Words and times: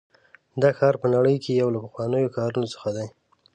دا 0.61 0.69
ښار 0.77 0.95
په 1.01 1.07
نړۍ 1.15 1.35
کې 1.43 1.59
یو 1.61 1.69
له 1.75 1.79
پخوانیو 1.83 2.33
ښارونو 2.35 2.67
څخه 2.73 2.89
دی. 2.97 3.07